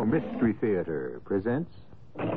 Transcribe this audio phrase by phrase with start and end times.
[0.00, 1.70] Oh, Mystery Theater presents.
[2.16, 2.30] Come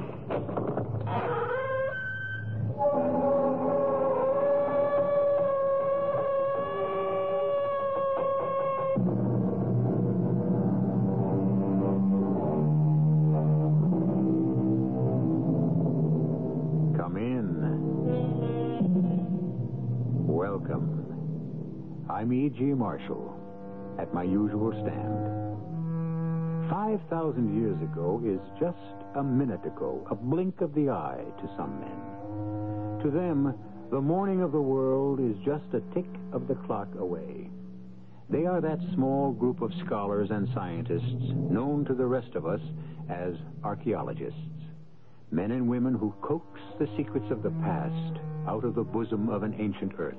[17.16, 17.64] in.
[20.28, 22.06] Welcome.
[22.10, 22.62] I'm E.G.
[22.62, 23.40] Marshall
[23.98, 25.43] at my usual stand.
[26.74, 31.80] 5,000 years ago is just a minute ago, a blink of the eye to some
[31.80, 33.04] men.
[33.04, 33.54] To them,
[33.92, 37.48] the morning of the world is just a tick of the clock away.
[38.28, 42.62] They are that small group of scholars and scientists known to the rest of us
[43.08, 44.40] as archaeologists.
[45.30, 48.18] Men and women who coax the secrets of the past
[48.48, 50.16] out of the bosom of an ancient earth,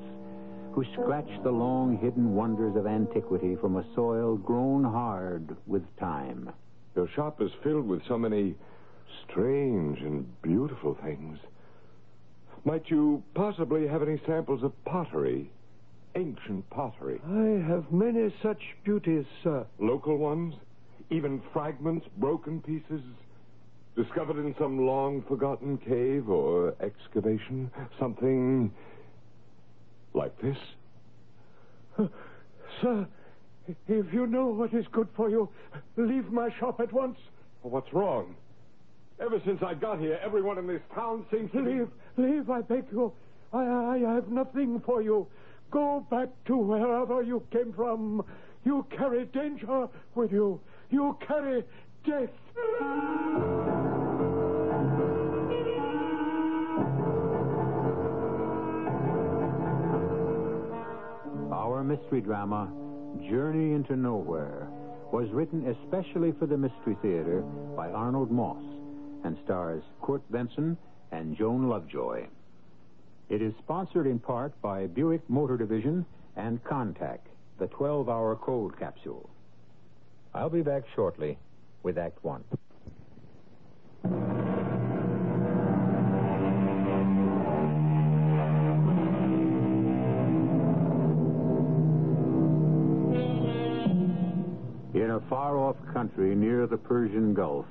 [0.74, 6.50] who scratch the long hidden wonders of antiquity from a soil grown hard with time.
[6.96, 8.56] Your shop is filled with so many
[9.22, 11.38] strange and beautiful things.
[12.64, 15.48] Might you possibly have any samples of pottery?
[16.16, 17.20] Ancient pottery.
[17.24, 19.64] I have many such beauties, sir.
[19.78, 20.54] Local ones?
[21.08, 23.02] Even fragments, broken pieces?
[23.96, 27.70] Discovered in some long forgotten cave or excavation?
[28.00, 28.72] Something
[30.14, 30.56] like this?
[31.98, 32.06] Uh,
[32.80, 33.06] sir,
[33.88, 35.48] if you know what is good for you,
[35.96, 37.18] leave my shop at once.
[37.62, 38.34] What's wrong?
[39.20, 42.84] Ever since I got here, everyone in this town seems to Leave, leave, I beg
[42.90, 43.12] you.
[43.52, 43.62] I,
[43.94, 45.26] I have nothing for you.
[45.70, 48.24] Go back to wherever you came from.
[48.64, 50.60] You carry danger with you.
[50.90, 51.64] You carry
[52.04, 52.30] death.
[61.84, 62.72] Mystery drama,
[63.28, 64.68] Journey into Nowhere,
[65.12, 67.42] was written especially for the Mystery Theater
[67.76, 68.62] by Arnold Moss
[69.22, 70.78] and stars Court Benson
[71.12, 72.26] and Joan Lovejoy.
[73.28, 76.06] It is sponsored in part by Buick Motor Division
[76.36, 77.18] and Contac,
[77.58, 79.28] the 12 hour cold capsule.
[80.32, 81.38] I'll be back shortly
[81.82, 82.44] with Act One.
[95.14, 97.66] A far off country near the Persian Gulf,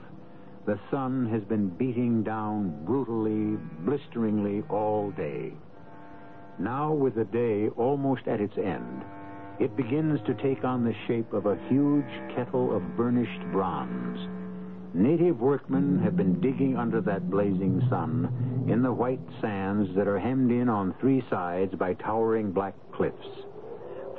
[0.65, 5.51] the sun has been beating down brutally, blisteringly all day.
[6.57, 9.03] Now, with the day almost at its end,
[9.59, 14.19] it begins to take on the shape of a huge kettle of burnished bronze.
[14.93, 20.19] Native workmen have been digging under that blazing sun in the white sands that are
[20.19, 23.27] hemmed in on three sides by towering black cliffs.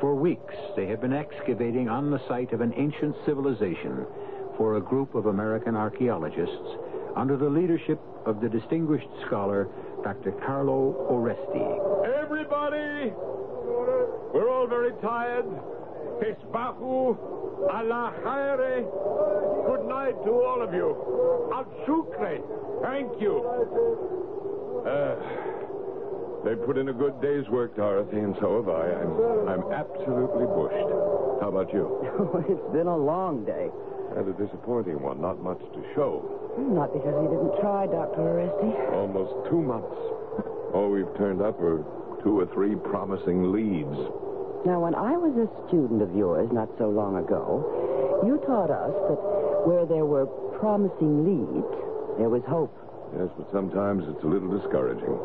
[0.04, 4.04] For weeks, they have been excavating on the site of an ancient civilization
[4.58, 6.76] for a group of American archaeologists
[7.16, 9.66] under the leadership of the distinguished scholar
[10.04, 10.32] Dr.
[10.44, 12.20] Carlo Oresti.
[12.20, 13.14] Everybody!
[14.34, 15.46] We're all very tired.
[17.72, 18.84] Allah khaire.
[19.66, 21.50] Good night to all of you.
[21.50, 22.42] Al shukre.
[22.82, 23.40] Thank you.
[24.84, 25.53] Uh,
[26.44, 28.92] they put in a good day's work, Dorothy, and so have I.
[29.00, 29.12] I'm,
[29.48, 30.90] I'm absolutely bushed.
[31.40, 31.88] How about you?
[32.14, 33.68] Oh, it's been a long day.
[34.14, 35.20] And a disappointing one.
[35.20, 36.22] Not much to show.
[36.58, 38.22] Not because you didn't try, Dr.
[38.22, 38.70] Oresti.
[38.94, 39.98] Almost two months.
[40.72, 41.82] All we've turned up are
[42.22, 43.98] two or three promising leads.
[44.64, 48.94] Now, when I was a student of yours not so long ago, you taught us
[49.10, 49.18] that
[49.66, 50.26] where there were
[50.62, 51.74] promising leads,
[52.18, 52.72] there was hope.
[53.18, 55.18] Yes, but sometimes it's a little discouraging.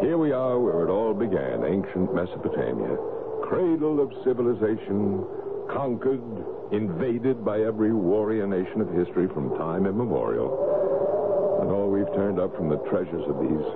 [0.00, 2.96] Here we are where it all began, ancient Mesopotamia.
[3.44, 5.28] Cradle of civilization,
[5.68, 6.24] conquered,
[6.72, 11.60] invaded by every warrior nation of history from time immemorial.
[11.60, 13.68] And all we've turned up from the treasures of these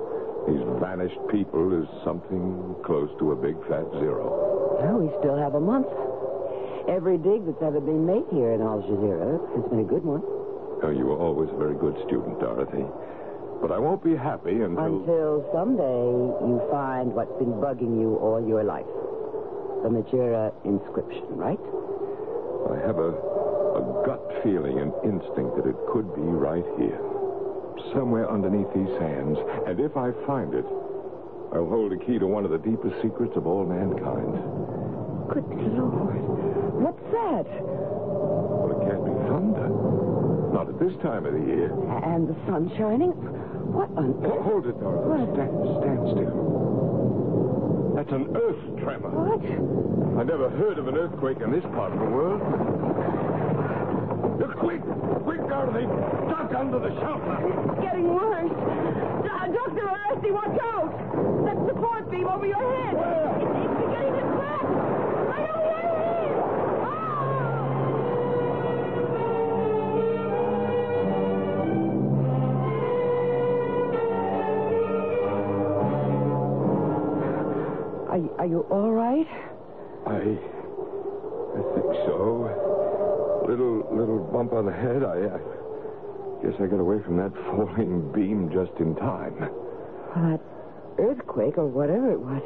[0.48, 4.76] these vanished people is something close to a big fat zero.
[4.80, 5.88] Well, we still have a month.
[6.88, 10.20] Every dig that's ever been made here in Al Jazeera has been a good one.
[10.84, 12.84] Oh, you were always a very good student, Dorothy.
[13.64, 15.00] But I won't be happy until...
[15.00, 16.04] Until someday
[16.44, 18.84] you find what's been bugging you all your life.
[19.80, 21.56] The Megaera inscription, right?
[22.68, 27.00] I have a, a gut feeling, an instinct that it could be right here.
[27.96, 29.40] Somewhere underneath these sands.
[29.64, 30.68] And if I find it,
[31.56, 34.44] I'll hold the key to one of the deepest secrets of all mankind.
[35.32, 36.20] Good Lord.
[36.84, 37.48] What's that?
[37.48, 39.72] Well, it can't be thunder.
[40.52, 41.72] Not at this time of the year.
[42.04, 43.12] And the sun shining?
[43.72, 44.42] What on Oh, earth?
[44.44, 45.08] hold it, Dorothy.
[45.08, 45.32] What?
[45.32, 47.92] Stand, stand still.
[47.96, 49.08] That's an earth tremor.
[49.08, 49.40] What?
[50.20, 52.40] I never heard of an earthquake in this part of the world.
[54.38, 54.82] Look, quick!
[55.24, 55.86] Quick, Dorothy,
[56.28, 57.36] duck under the shelter.
[57.48, 58.50] It's getting worse.
[59.54, 59.88] Dr.
[59.88, 60.90] Oresti, watch out!
[61.46, 62.94] That support beam over your head.
[62.94, 63.63] Where?
[78.14, 79.26] Are, you- are you all right?
[80.06, 80.14] I.
[80.14, 83.42] I think so.
[83.48, 85.02] Little, little bump on the head.
[85.02, 85.34] I.
[85.34, 89.34] I guess I got away from that falling beam just in time.
[89.40, 90.40] Well, that
[91.02, 92.42] earthquake or whatever it was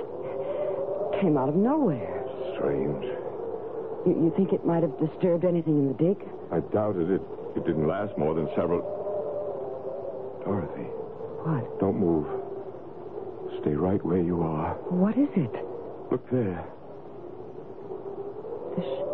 [1.20, 2.24] came out of nowhere.
[2.56, 3.04] Strange.
[4.06, 6.16] You, you think it might have disturbed anything in the dig?
[6.50, 7.20] I doubted it.
[7.56, 8.80] It didn't last more than several.
[10.46, 10.88] Dorothy,
[11.44, 11.78] What?
[11.80, 12.24] don't move.
[13.60, 14.74] Stay right where you are.
[14.90, 15.50] What is it?
[16.10, 16.64] Look there.
[18.76, 19.04] The, sh-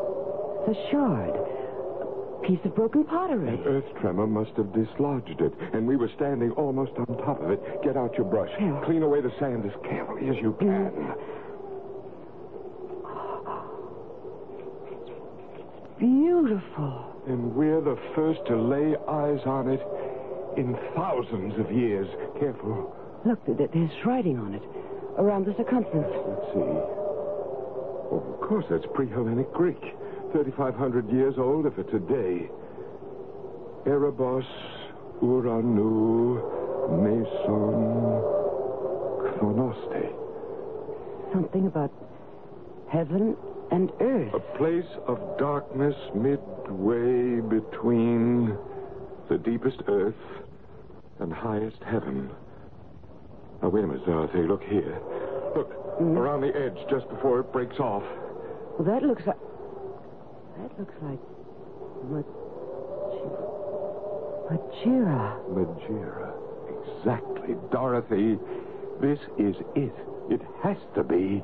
[0.69, 1.35] the shard.
[1.35, 3.49] A piece of broken pottery.
[3.49, 7.51] An earth tremor must have dislodged it, and we were standing almost on top of
[7.51, 7.61] it.
[7.83, 8.51] Get out your brush.
[8.85, 10.59] Clean away the sand as carefully as you mm.
[10.61, 11.15] can.
[15.99, 17.23] Beautiful.
[17.27, 19.81] And we're the first to lay eyes on it
[20.59, 22.07] in thousands of years.
[22.39, 22.95] Careful.
[23.25, 24.63] Look, th- th- there's writing on it
[25.19, 26.13] around the circumference.
[26.29, 26.61] Let's see.
[28.13, 29.81] Oh, of course, that's pre Hellenic Greek.
[30.33, 32.51] 3,500 years old if it's a day.
[33.87, 34.45] Erebos,
[35.23, 36.41] Uranu,
[36.91, 38.21] Meson,
[39.39, 40.13] Chronoste.
[41.33, 41.93] Something about
[42.91, 43.37] heaven
[43.71, 44.35] and earth.
[44.35, 48.57] A place of darkness midway between
[49.29, 50.15] the deepest earth
[51.21, 52.31] and highest heaven.
[53.65, 54.43] Now, wait a minute, Dorothy.
[54.43, 55.01] Look here.
[55.57, 56.19] Look, mm-hmm.
[56.19, 58.03] around the edge just before it breaks off.
[58.77, 59.39] Well, that looks like.
[60.59, 61.19] That looks like.
[64.53, 65.41] Megaera.
[65.49, 66.35] Megaera.
[66.99, 67.57] Exactly.
[67.73, 68.39] Dorothy,
[69.01, 69.97] this is it.
[70.29, 71.43] It has to be.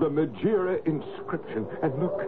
[0.00, 1.66] The Megaera inscription.
[1.82, 2.18] And look,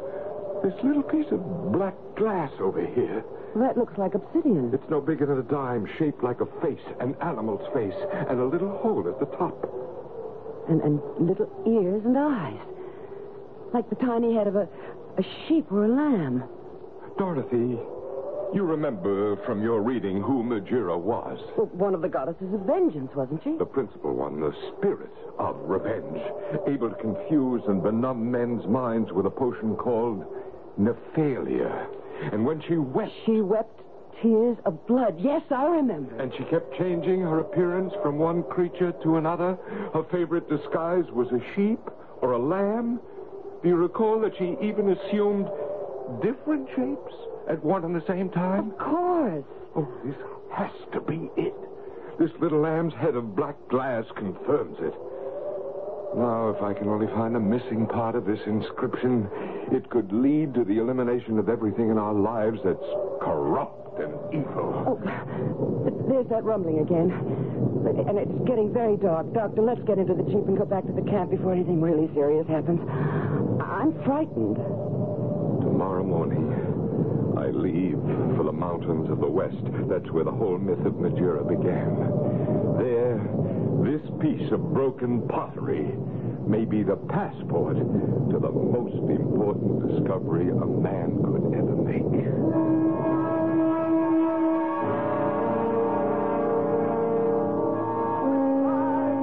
[0.63, 3.25] this little piece of black glass over here.
[3.57, 4.71] That looks like obsidian.
[4.73, 7.95] It's no bigger than a dime, shaped like a face, an animal's face,
[8.29, 9.57] and a little hole at the top.
[10.69, 12.61] And, and little ears and eyes.
[13.73, 14.69] Like the tiny head of a,
[15.19, 16.45] a sheep or a lamb.
[17.19, 17.79] Dorothy,
[18.53, 21.39] you remember from your reading who Megaera was.
[21.57, 23.57] Well, one of the goddesses of vengeance, wasn't she?
[23.57, 26.21] The principal one, the spirit of revenge,
[26.67, 30.25] able to confuse and benumb men's minds with a potion called
[30.81, 31.87] Nephalia.
[32.33, 33.81] And when she wept, She wept
[34.23, 35.17] tears of blood.
[35.19, 36.15] Yes, I remember.
[36.19, 39.57] and she kept changing her appearance from one creature to another,
[39.95, 41.81] her favorite disguise was a sheep
[42.21, 43.01] or a lamb.
[43.63, 45.49] Do you recall that she even assumed
[46.23, 47.15] different shapes
[47.49, 48.73] at one and the same time?
[48.73, 49.45] Of course.
[49.77, 50.17] Oh, this
[50.53, 51.55] has to be it.
[52.19, 54.95] This little lamb's head of black glass confirms it.
[56.17, 59.29] Now, if I can only find the missing part of this inscription,
[59.71, 62.83] it could lead to the elimination of everything in our lives that's
[63.23, 64.85] corrupt and evil.
[64.87, 64.99] Oh,
[66.11, 67.13] there's that rumbling again.
[68.09, 69.33] And it's getting very dark.
[69.33, 72.13] Doctor, let's get into the jeep and go back to the camp before anything really
[72.13, 72.81] serious happens.
[73.63, 74.57] I'm frightened.
[75.63, 76.51] Tomorrow morning,
[77.39, 78.01] I leave
[78.37, 79.63] for the mountains of the west.
[79.89, 82.60] That's where the whole myth of Megaera began.
[84.21, 85.97] Piece of broken pottery
[86.47, 92.05] may be the passport to the most important discovery a man could ever make.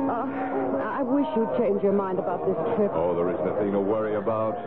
[0.09, 0.25] Uh,
[0.81, 2.91] I wish you'd change your mind about this trip.
[2.95, 4.57] Oh, there is nothing to worry about.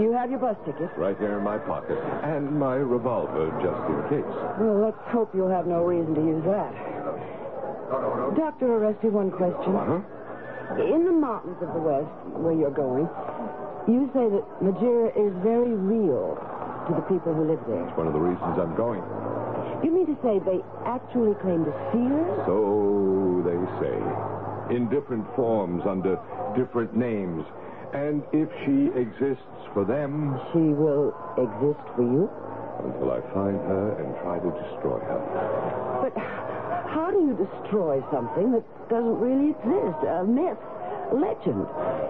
[0.00, 0.88] You have your bus ticket.
[0.96, 1.98] Right there in my pocket.
[2.22, 4.32] And my revolver, just in case.
[4.60, 6.99] Well, let's hope you'll have no reason to use that.
[7.90, 9.74] Doctor Oresti, one question.
[9.74, 9.98] Huh?
[10.78, 12.06] In the mountains of the west,
[12.38, 13.10] where you're going,
[13.90, 16.38] you say that Megaera is very real
[16.86, 17.82] to the people who live there.
[17.82, 19.02] That's one of the reasons I'm going.
[19.82, 22.26] You mean to say they actually claim to see her?
[22.46, 23.98] So they say.
[24.76, 26.14] In different forms, under
[26.54, 27.42] different names.
[27.92, 32.30] And if she exists for them, She will exist for you?
[32.86, 35.20] until I find her and try to destroy her.
[36.06, 36.14] But
[36.90, 39.98] how do you destroy something that doesn't really exist?
[40.06, 40.58] A myth,
[41.10, 41.66] a legend.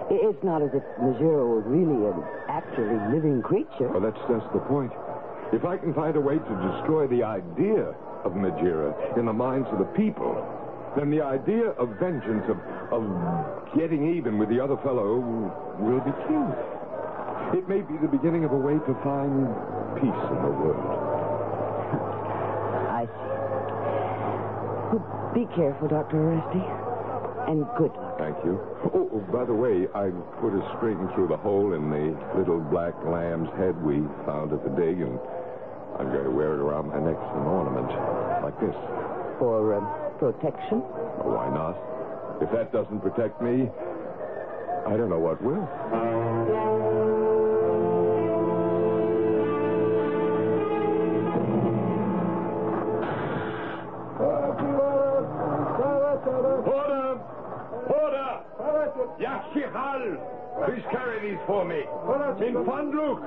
[0.09, 2.17] It's not as if Megaera was really an
[2.49, 3.89] actually living creature.
[3.89, 4.91] Well, that's just the point.
[5.53, 9.67] If I can find a way to destroy the idea of Megaera in the minds
[9.71, 10.33] of the people,
[10.97, 12.57] then the idea of vengeance, of,
[12.91, 13.03] of
[13.77, 15.19] getting even with the other fellow,
[15.79, 16.55] will be killed.
[17.53, 19.47] It may be the beginning of a way to find
[19.95, 20.87] peace in the world.
[22.89, 23.31] I see.
[25.33, 26.19] Be careful, Dr.
[26.19, 26.59] Oresti.
[27.47, 28.19] And good luck.
[28.19, 28.59] Thank you.
[28.93, 30.11] Oh, oh, by the way, I
[30.43, 34.63] put a string through the hole in the little black lamb's head we found at
[34.63, 35.17] the dig, and
[35.97, 37.87] I'm going to wear it around my neck as an ornament,
[38.43, 38.75] like this.
[39.39, 39.87] For um,
[40.19, 40.83] protection?
[41.23, 41.79] Well, why not?
[42.43, 43.69] If that doesn't protect me,
[44.87, 45.67] I don't know what will.
[60.65, 61.81] Please carry these for me.
[62.45, 63.21] In Fundluk!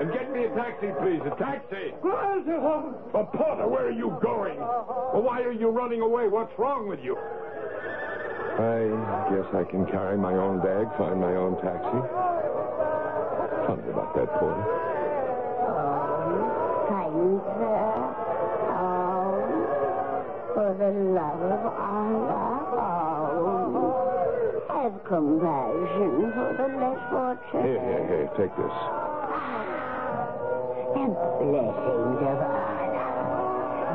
[0.00, 1.20] And get me a taxi, please.
[1.24, 1.94] A taxi.
[2.02, 4.58] Oh, Porter, where are you going?
[4.58, 6.28] Well, why are you running away?
[6.28, 7.16] What's wrong with you?
[7.16, 8.88] I
[9.30, 12.02] guess I can carry my own bag, find my own taxi.
[13.66, 14.64] Tell me about that, Porter.
[16.88, 18.12] Kind sir.
[18.76, 19.32] Oh,
[20.54, 22.42] for the love of Allah.
[22.74, 23.81] Oh,
[24.82, 27.62] have compassion for the less fortunate.
[27.62, 28.28] Here, here, here.
[28.34, 28.76] Take this.
[30.90, 31.06] The
[31.38, 33.06] blessings of Allah.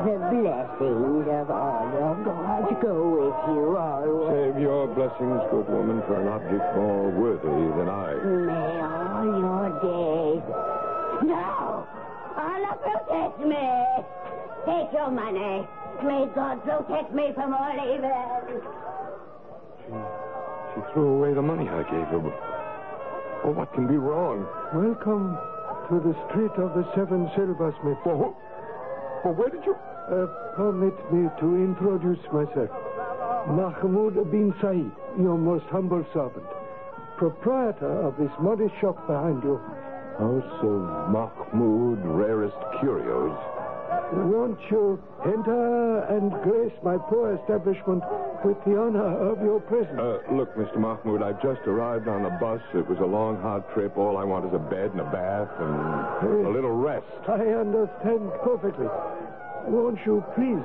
[0.08, 2.16] The blessings of Allah.
[2.24, 4.32] God go with you always.
[4.32, 8.16] Save your blessings, good woman, for an object more worthy than I.
[8.24, 10.44] May all your days.
[11.28, 11.84] No!
[12.40, 13.68] Allah protect me!
[14.64, 15.68] Take your money.
[16.02, 18.87] May God protect me from all evil.
[20.78, 22.18] She threw away the money I gave her.
[23.42, 24.46] Well, what can be wrong?
[24.72, 25.34] Welcome
[25.90, 28.00] to the street of the seven silversmiths.
[28.06, 28.38] Well,
[29.24, 29.74] well where did you...
[29.74, 32.70] Uh, permit me to introduce myself.
[33.48, 36.46] Mahmoud bin Said, your most humble servant.
[37.18, 39.60] Proprietor of this modest shop behind you.
[40.18, 43.36] House of Mahmoud, rarest curios.
[44.12, 48.02] Won't you enter and grace my poor establishment
[48.42, 49.98] with the honor of your presence?
[50.00, 50.78] Uh, look, Mr.
[50.78, 52.60] Mahmoud, I've just arrived on a bus.
[52.74, 53.98] It was a long, hard trip.
[53.98, 57.04] All I want is a bed and a bath and a little rest.
[57.28, 58.88] I understand perfectly.
[59.68, 60.64] Won't you please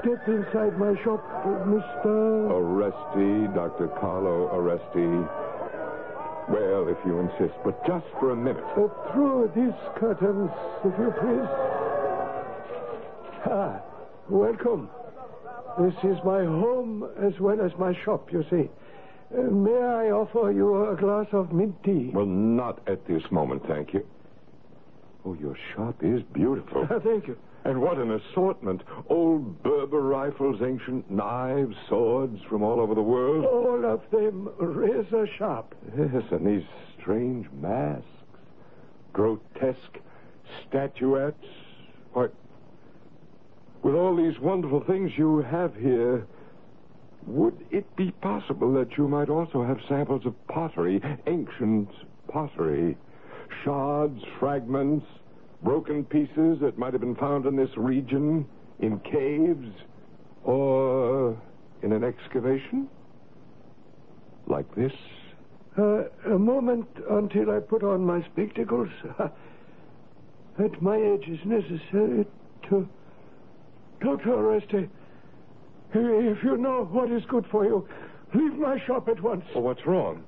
[0.00, 1.20] step inside my shop,
[1.68, 2.48] Mr.
[2.48, 3.88] Oresti, Dr.
[4.00, 5.28] Carlo Oresti.
[6.48, 8.64] Well, if you insist, but just for a minute.
[8.72, 10.50] Uh, through these curtains,
[10.84, 11.87] if you please.
[13.50, 13.80] Ah,
[14.28, 14.90] welcome.
[15.78, 18.68] This is my home as well as my shop, you see.
[19.36, 22.10] Uh, may I offer you a glass of mint tea?
[22.12, 24.06] Well, not at this moment, thank you.
[25.24, 26.86] Oh, your shop is beautiful.
[27.04, 27.36] Thank you.
[27.64, 28.82] And what an assortment.
[29.10, 33.44] Old Berber rifles, ancient knives, swords from all over the world.
[33.44, 35.74] All of them razor sharp.
[35.98, 36.66] Yes, and these
[36.98, 38.06] strange masks,
[39.12, 39.98] grotesque
[40.66, 41.44] statuettes.
[42.12, 42.28] Why,
[43.82, 46.26] with all these wonderful things you have here,
[47.26, 51.88] would it be possible that you might also have samples of pottery, ancient
[52.28, 52.96] pottery,
[53.64, 55.06] shards, fragments,
[55.62, 58.46] broken pieces that might have been found in this region,
[58.80, 59.68] in caves,
[60.44, 61.36] or
[61.82, 62.88] in an excavation?
[64.46, 64.92] Like this?
[65.76, 68.88] Uh, a moment until I put on my spectacles.
[70.58, 72.26] At my age, it's necessary
[72.68, 72.88] to.
[74.00, 74.30] Dr.
[74.30, 74.88] Oreste,
[75.94, 77.88] if you know what is good for you,
[78.34, 79.44] leave my shop at once.
[79.54, 80.24] Well, what's wrong?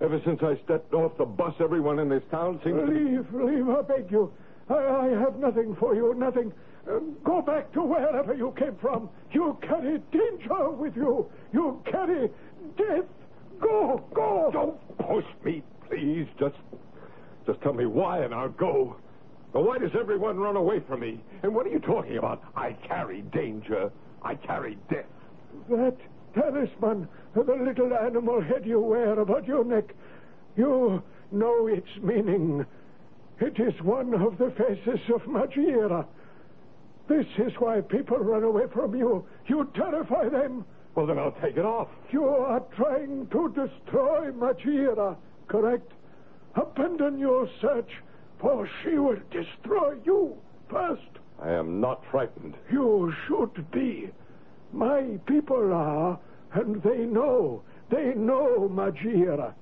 [0.00, 2.98] Ever since I stepped off the bus, everyone in this town seems to be...
[2.98, 4.32] Leave, leave, I beg you.
[4.68, 6.52] I, I have nothing for you, nothing.
[6.90, 9.08] Uh, go back to wherever you came from.
[9.32, 11.30] You carry danger with you.
[11.52, 12.28] You carry
[12.76, 13.04] death.
[13.60, 14.50] Go, go.
[14.52, 16.26] Don't push me, please.
[16.38, 16.56] Just,
[17.46, 18.96] just tell me why, and I'll go.
[19.54, 21.20] Now, why does everyone run away from me?
[21.42, 22.42] And what are you talking about?
[22.56, 23.90] I carry danger.
[24.22, 25.04] I carry death.
[25.70, 25.96] That
[26.34, 29.94] talisman, the little animal head you wear about your neck,
[30.56, 32.66] you know its meaning.
[33.38, 36.04] It is one of the faces of Megaera.
[37.08, 39.24] This is why people run away from you.
[39.46, 40.64] You terrify them.
[40.96, 41.88] Well, then I'll take it off.
[42.10, 45.92] You are trying to destroy Megaera, correct?
[46.56, 47.90] Abandon your search,
[48.44, 50.36] for she will destroy you
[50.68, 51.00] first.
[51.42, 52.54] I am not frightened.
[52.70, 54.10] You should be.
[54.70, 56.18] My people are,
[56.52, 57.62] and they know.
[57.88, 59.54] They know Megaera.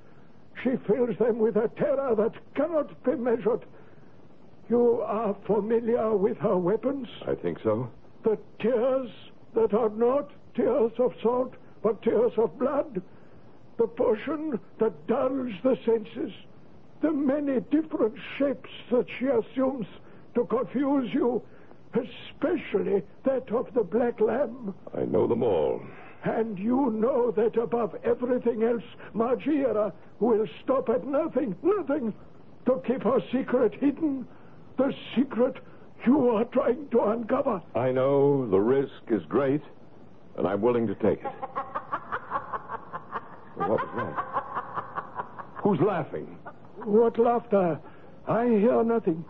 [0.64, 3.64] She fills them with a terror that cannot be measured.
[4.68, 7.06] You are familiar with her weapons?
[7.24, 7.88] I think so.
[8.24, 9.10] The tears
[9.54, 13.00] that are not tears of salt, but tears of blood.
[13.78, 16.32] The potion that dulls the senses.
[17.02, 19.86] The many different shapes that she assumes
[20.34, 21.42] to confuse you.
[21.94, 24.74] especially that of the Black Lamb.
[24.96, 25.82] I know them all.
[26.24, 28.82] And you know that above everything else,
[29.14, 32.14] Megaera will stop at nothing, nothing,
[32.64, 34.26] to keep her secret hidden.
[34.78, 35.56] The secret
[36.06, 37.60] you are trying to uncover.
[37.74, 39.62] I know the risk is great,
[40.38, 41.24] and I'm willing to take it.
[43.56, 44.16] what was that?
[45.62, 46.38] Who's laughing?
[46.84, 47.78] What laughter?
[48.26, 49.24] I hear nothing.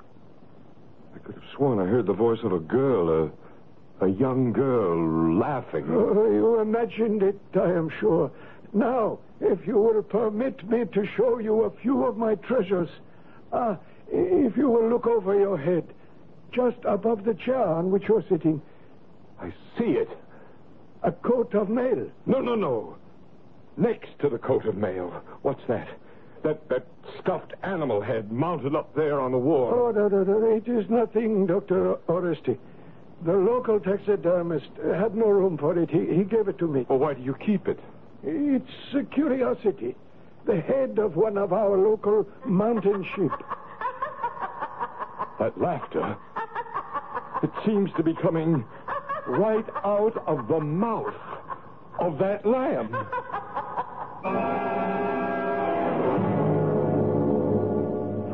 [1.15, 3.31] I could have sworn I heard the voice of a girl,
[4.01, 5.87] a, a young girl, laughing.
[5.91, 8.31] Oh, you imagined it, I am sure.
[8.73, 12.89] Now, if you will permit me to show you a few of my treasures.
[13.53, 13.77] Ah,
[14.11, 15.85] if you will look over your head,
[16.53, 18.61] just above the chair on which you're sitting,
[19.41, 20.09] I see it.
[21.03, 22.09] a coat of mail.
[22.27, 22.97] No, no, no.
[23.77, 25.23] Next to the coat of mail.
[25.43, 25.89] What's that?
[26.45, 26.87] That that
[27.21, 29.73] stuffed animal head mounted up there on the wall.
[29.73, 31.97] Oh, no, no, no, it is nothing, Dr.
[32.09, 32.59] Oresti.
[33.25, 35.91] The local taxidermist had no room for it.
[35.91, 36.85] He, he gave it to me.
[36.89, 37.79] Well, why do you keep it?
[38.25, 39.95] It's a curiosity.
[40.45, 43.31] The head of one of our local mountain sheep.
[45.39, 46.17] That laughter.
[47.45, 48.65] It seems to be coming
[49.27, 51.15] right out of the mouth
[52.01, 52.93] of that lamb.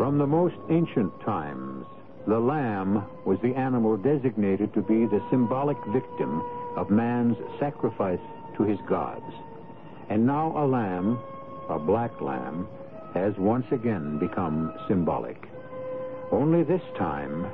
[0.08, 1.84] From the most ancient times,
[2.26, 6.42] the lamb was the animal designated to be the symbolic victim
[6.76, 8.18] of man's sacrifice
[8.56, 9.30] to his gods.
[10.08, 11.18] And now a lamb,
[11.68, 12.66] a black lamb,
[13.12, 15.46] has once again become symbolic.
[16.32, 17.46] Only this time,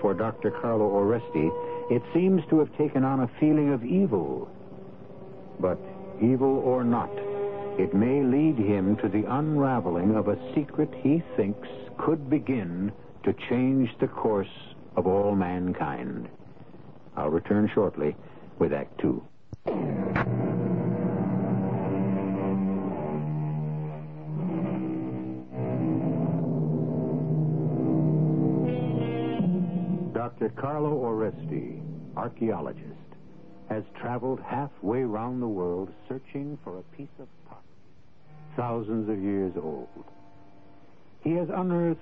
[0.00, 0.50] for Dr.
[0.50, 1.50] Carlo Oresti,
[1.90, 4.50] it seems to have taken on a feeling of evil.
[5.60, 5.78] But
[6.22, 7.10] evil or not,
[7.78, 12.92] it may lead him to the unraveling of a secret he thinks could begin
[13.22, 16.28] to change the course of all mankind.
[17.16, 18.16] I'll return shortly
[18.58, 19.22] with Act Two.
[30.12, 30.48] Dr.
[30.56, 31.80] Carlo Oresti,
[32.16, 32.84] archaeologist,
[33.68, 37.28] has traveled halfway round the world searching for a piece of
[38.58, 39.86] thousands of years old.
[41.22, 42.00] He has unearthed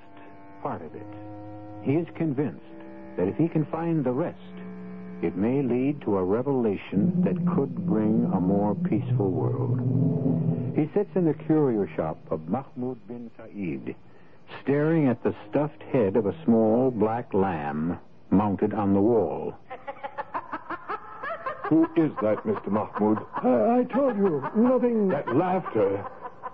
[0.63, 1.07] part of it.
[1.83, 2.65] He is convinced
[3.19, 4.39] that if he can find the rest,
[5.23, 9.81] it may lead to a revelation that could bring a more peaceful world.
[10.75, 13.95] He sits in the curio shop of Mahmoud bin Said,
[14.63, 17.99] staring at the stuffed head of a small black lamb
[18.31, 19.55] mounted on the wall.
[21.69, 22.69] Who is that, Mr.
[22.69, 23.19] Mahmoud?
[23.43, 25.09] I, I told you, nothing.
[25.09, 26.07] That laughter.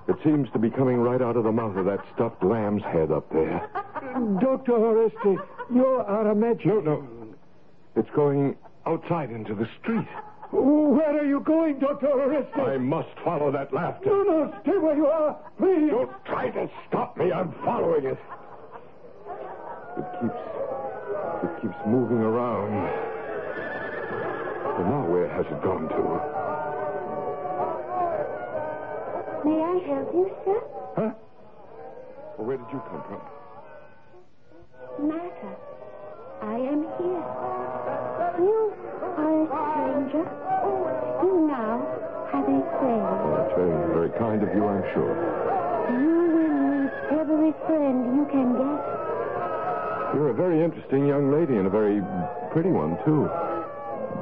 [0.08, 3.12] It seems to be coming right out of the mouth of that stuffed lamb's head
[3.12, 3.68] up there.
[4.40, 4.72] Dr.
[4.72, 5.38] Oresti,
[5.72, 6.66] you are a magic.
[6.66, 7.08] No, no.
[7.94, 10.08] It's going outside into the street.
[10.50, 12.08] Where are you going, Dr.
[12.08, 12.58] Oresti?
[12.58, 14.10] I must follow that laughter.
[14.10, 15.90] No, no, stay where you are, please.
[15.90, 17.32] Don't try to stop me.
[17.32, 18.18] I'm following it.
[19.98, 20.34] It keeps.
[21.44, 22.72] It keeps moving around.
[24.64, 26.71] Well, now where has it gone to?
[29.44, 30.61] May I help you, sir?
[30.94, 31.11] Huh?
[32.38, 33.20] Well, where did you come from?
[35.09, 35.57] Matter.
[36.42, 37.24] I am here.
[38.38, 40.24] You are a stranger.
[40.62, 40.87] Oh,
[41.26, 41.83] you now
[42.31, 43.02] have a friend.
[43.02, 45.14] Well, that's very, very kind of you, I'm sure.
[45.90, 48.81] You will meet every friend you can get.
[50.14, 52.00] You're a very interesting young lady and a very
[52.52, 53.28] pretty one, too.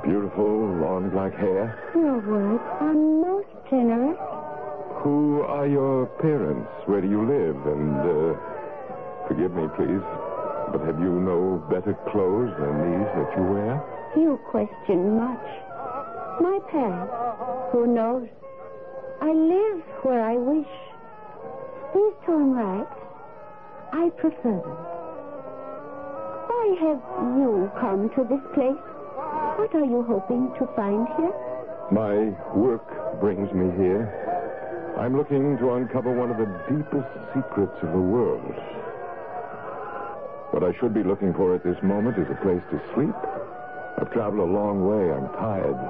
[0.02, 1.76] Beautiful, long black hair.
[1.94, 4.16] Your words are most generous.
[5.02, 6.68] Who are your parents?
[6.84, 7.56] Where do you live?
[7.66, 8.36] And, uh,
[9.26, 10.04] forgive me, please,
[10.72, 13.82] but have you no better clothes than these that you wear?
[14.14, 15.46] You question much.
[16.40, 17.12] My parents,
[17.72, 18.28] who knows?
[19.22, 20.68] I live where I wish.
[21.94, 23.00] These torn rags,
[23.92, 24.78] I prefer them.
[26.48, 27.02] Why have
[27.40, 28.84] you come to this place?
[29.56, 31.32] What are you hoping to find here?
[31.90, 34.29] My work brings me here.
[35.00, 38.52] I'm looking to uncover one of the deepest secrets of the world.
[40.52, 43.16] What I should be looking for at this moment is a place to sleep.
[43.96, 45.08] I've traveled a long way.
[45.08, 45.80] I'm tired.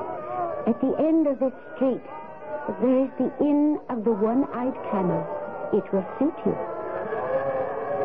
[0.70, 2.06] At the end of this street,
[2.78, 5.26] there is the Inn of the One-Eyed Camel.
[5.74, 6.54] It will suit you.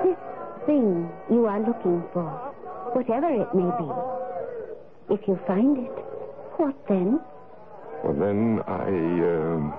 [0.10, 0.18] This
[0.66, 2.34] thing you are looking for,
[2.98, 5.98] whatever it may be, if you find it,
[6.58, 7.22] what then?
[8.02, 9.74] Well, then I, um,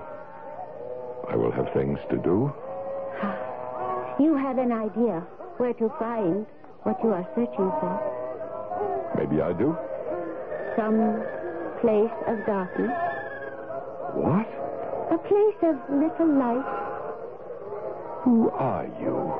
[1.29, 2.51] I will have things to do.
[4.19, 5.21] You have an idea
[5.57, 6.45] where to find
[6.83, 9.13] what you are searching for.
[9.17, 9.75] Maybe I do.
[10.75, 11.21] Some
[11.81, 12.91] place of darkness.
[14.15, 14.47] What?
[15.11, 16.65] A place of little light.
[18.23, 19.33] Who are you?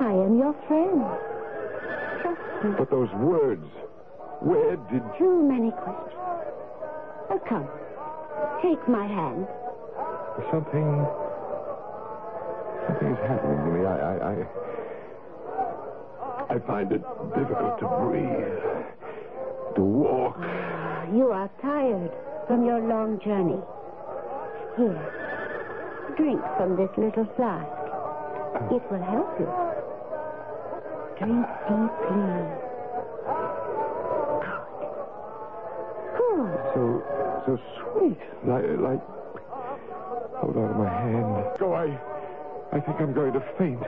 [0.00, 1.02] I am your friend.
[2.22, 2.70] Trust me.
[2.78, 3.66] But those words.
[4.40, 5.12] Where did you.
[5.18, 6.14] Too many questions.
[7.30, 7.68] Oh, come.
[8.62, 9.46] Take my hand.
[10.50, 11.06] Something.
[12.86, 13.84] Something is happening to me.
[13.84, 13.96] I.
[13.98, 14.34] I, I,
[16.54, 17.02] I find it
[17.34, 18.56] difficult to breathe.
[19.74, 20.38] To walk.
[21.12, 22.12] You are tired
[22.46, 23.60] from your long journey.
[24.76, 26.14] Here.
[26.16, 27.66] Drink from this little flask.
[28.72, 29.50] It will help you.
[31.18, 32.46] Drink deeply.
[36.16, 36.56] Good.
[36.72, 37.02] So.
[37.44, 37.58] so
[37.92, 38.20] sweet.
[38.46, 38.64] Like.
[38.78, 39.17] like
[40.40, 41.58] hold on to my hand.
[41.58, 41.98] Go, I.
[42.70, 43.82] I think I'm going to faint.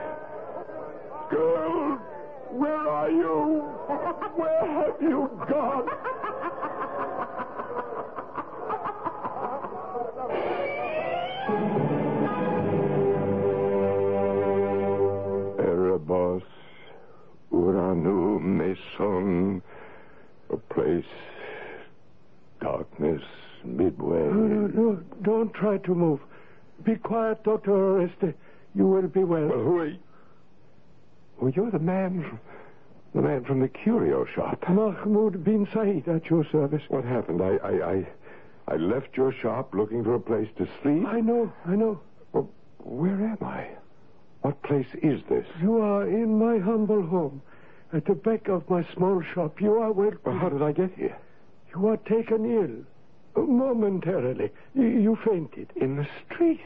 [1.29, 1.97] Girl!
[2.51, 3.61] Where are you?
[4.35, 5.87] Where have you gone?
[15.59, 16.43] Erebos,
[17.53, 19.61] Uranu, Mason,
[20.49, 21.05] a place,
[22.61, 23.21] darkness,
[23.63, 24.19] midway.
[24.19, 25.03] No, no, no.
[25.21, 26.19] Don't try to move.
[26.83, 27.71] Be quiet, Dr.
[27.71, 28.33] Oreste.
[28.75, 29.47] You will be well.
[29.47, 29.99] Well, who are you?
[31.39, 32.39] Well, you're the man, from,
[33.13, 34.63] the man from the curio shop.
[34.69, 36.83] Mahmoud bin Said at your service.
[36.87, 37.41] What happened?
[37.41, 38.07] I, I, I,
[38.67, 41.05] I left your shop looking for a place to sleep.
[41.07, 41.99] I know, I know.
[42.31, 43.69] Well, where am I?
[44.41, 45.45] What place is this?
[45.61, 47.41] You are in my humble home.
[47.93, 49.59] At the back of my small shop.
[49.59, 50.19] You are welcome.
[50.23, 51.17] Well, how did I get here?
[51.75, 52.85] You are taken ill.
[53.35, 54.51] Momentarily.
[54.73, 55.69] You, fainted.
[55.75, 56.61] In the street.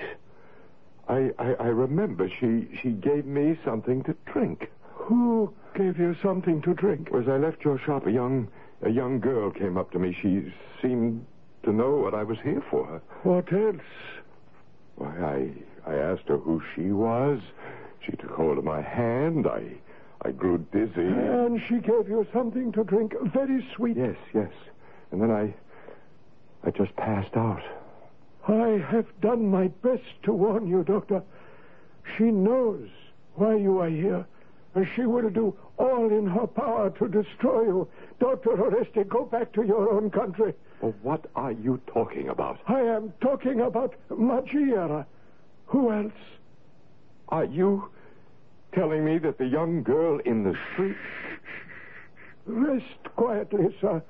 [1.07, 4.71] I, I, I remember she, she gave me something to drink.
[4.93, 7.09] Who gave you something to drink?
[7.13, 8.47] As I left your shop, a young,
[8.81, 10.17] a young girl came up to me.
[10.19, 10.51] She
[10.81, 11.25] seemed
[11.63, 13.01] to know what I was here for.
[13.23, 13.75] What else?
[14.95, 15.51] Why,
[15.85, 17.39] I, I asked her who she was.
[18.03, 19.45] She took hold of my hand.
[19.45, 19.63] I,
[20.23, 21.05] I grew dizzy.
[21.05, 23.13] And she gave you something to drink.
[23.33, 23.97] Very sweet.
[23.97, 24.51] Yes, yes.
[25.11, 25.53] And then I,
[26.65, 27.61] I just passed out.
[28.47, 31.21] I have done my best to warn you, Doctor.
[32.17, 32.87] She knows
[33.35, 34.25] why you are here,
[34.75, 37.87] and she will do all in her power to destroy you.
[38.19, 38.51] Dr.
[38.51, 40.53] Oreste, go back to your own country.
[40.81, 42.59] Well, what are you talking about?
[42.67, 45.05] I am talking about Megaera.
[45.67, 46.13] Who else?
[47.29, 47.89] Are you
[48.75, 50.97] telling me that the young girl in the street.
[52.45, 54.03] Rest quietly, sir.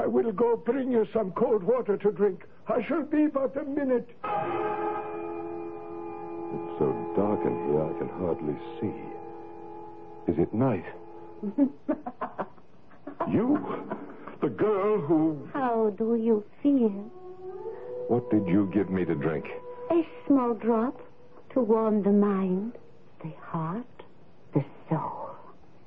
[0.00, 2.44] I will go bring you some cold water to drink.
[2.68, 4.08] I shall be but a minute.
[6.54, 8.94] It's so dark in here I can hardly see.
[10.30, 10.84] Is it night?
[13.28, 13.58] you?
[14.40, 15.48] The girl who.
[15.52, 17.10] How do you feel?
[18.06, 19.46] What did you give me to drink?
[19.90, 21.00] A small drop
[21.54, 22.74] to warm the mind,
[23.24, 23.84] the heart,
[24.54, 25.30] the soul.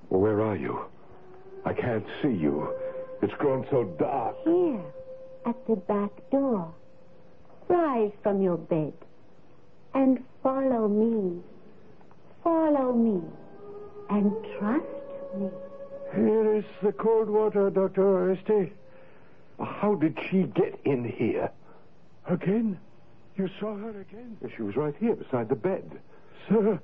[0.09, 0.81] Well, where are you?
[1.63, 2.73] I can't see you.
[3.21, 4.35] It's grown so dark.
[4.43, 4.81] Here,
[5.45, 6.73] at the back door.
[7.67, 8.93] Rise from your bed
[9.93, 11.41] and follow me.
[12.43, 13.21] Follow me
[14.09, 14.85] and trust
[15.37, 15.49] me.
[16.15, 18.01] Here is the cold water, Dr.
[18.01, 18.71] Oreste.
[19.59, 21.49] How did she get in here?
[22.27, 22.79] Again?
[23.37, 24.37] You saw her again?
[24.55, 25.99] She was right here beside the bed.
[26.49, 26.79] Sir,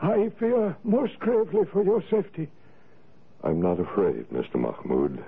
[0.00, 2.48] I fear most gravely for your safety.
[3.44, 4.56] I'm not afraid, Mr.
[4.56, 5.22] Mahmoud.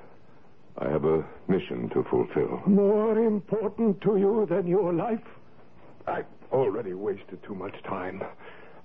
[0.79, 2.63] I have a mission to fulfill.
[2.67, 5.25] More important to you than your life?
[6.07, 8.23] I've already wasted too much time.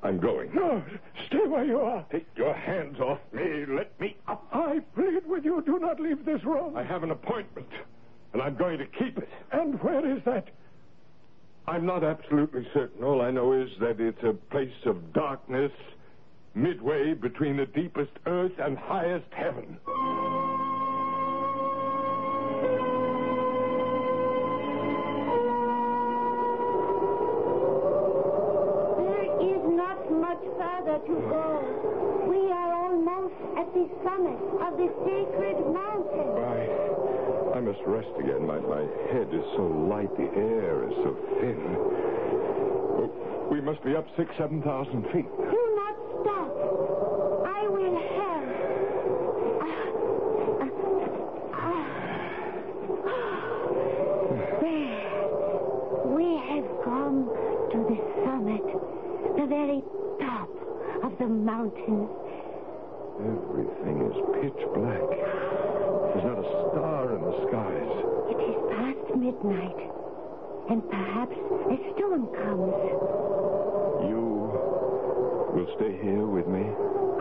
[0.03, 0.53] I'm going.
[0.55, 0.81] No,
[1.27, 2.05] stay where you are.
[2.11, 3.65] Take your hands off me.
[3.67, 4.47] Let me up.
[4.51, 6.75] I plead with you, do not leave this room.
[6.75, 7.67] I have an appointment,
[8.33, 9.29] and I'm going to keep it.
[9.51, 10.47] And where is that?
[11.67, 13.03] I'm not absolutely certain.
[13.03, 15.71] All I know is that it's a place of darkness,
[16.55, 19.77] midway between the deepest earth and highest heaven.
[30.41, 32.25] Much further to go.
[32.27, 36.29] We are almost at the summit of the sacred mountain.
[36.41, 38.45] I, I must rest again.
[38.45, 41.57] My, my head is so light, the air is so thin.
[41.77, 45.25] Oh, We must be up six, seven thousand feet.
[45.37, 46.51] Do not stop.
[47.47, 48.31] I will help.
[54.61, 56.15] There.
[56.15, 57.29] We have come
[57.71, 57.77] to
[61.63, 63.21] the summit, the very top of the mountain.
[63.21, 65.09] Everything is pitch black.
[66.11, 67.91] There's not a star in the skies.
[68.29, 69.79] It is past midnight,
[70.69, 72.73] and perhaps a storm comes.
[74.09, 74.25] You
[75.53, 76.65] will stay here with me?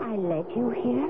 [0.01, 1.09] I led you here.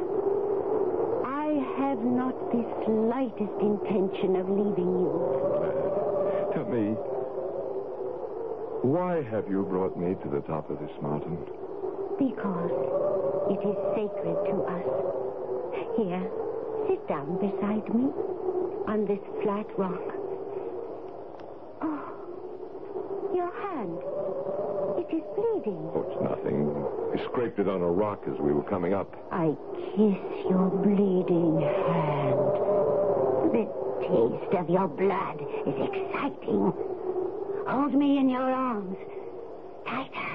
[1.26, 5.12] I have not the slightest intention of leaving you.
[6.54, 6.96] Tell me,
[8.84, 11.38] why have you brought me to the top of this mountain?
[12.22, 12.70] Because
[13.50, 14.88] it is sacred to us.
[15.98, 16.22] Here,
[16.88, 18.14] sit down beside me
[18.88, 20.06] on this flat rock.
[21.82, 22.14] Oh,
[23.34, 23.98] your hand.
[25.02, 25.82] It is bleeding.
[25.96, 26.70] Oh, it's nothing.
[27.12, 29.10] I scraped it on a rock as we were coming up.
[29.32, 29.56] I
[29.96, 32.38] kiss your bleeding hand.
[33.50, 34.40] The oh.
[34.40, 36.72] taste of your blood is exciting.
[37.68, 38.98] Hold me in your arms.
[39.88, 40.32] Tighter.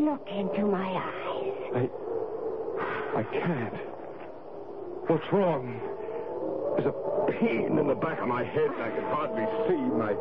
[0.00, 1.52] Now, look into my eyes.
[1.74, 1.88] I.
[3.16, 3.74] I can't.
[5.08, 5.80] What's wrong?
[6.76, 8.70] There's a pain in the back of my head.
[8.78, 9.80] I can hardly see.
[9.96, 10.14] My.